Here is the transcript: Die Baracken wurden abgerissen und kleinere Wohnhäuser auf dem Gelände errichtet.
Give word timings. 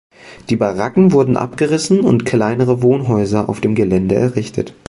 Die 0.49 0.55
Baracken 0.55 1.11
wurden 1.11 1.37
abgerissen 1.37 1.99
und 1.99 2.25
kleinere 2.25 2.81
Wohnhäuser 2.81 3.47
auf 3.49 3.61
dem 3.61 3.75
Gelände 3.75 4.15
errichtet. 4.15 4.73